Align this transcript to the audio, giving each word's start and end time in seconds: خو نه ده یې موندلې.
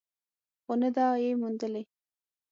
خو 0.63 0.73
نه 0.81 0.89
ده 0.95 1.05
یې 1.23 1.31
موندلې. 1.41 1.83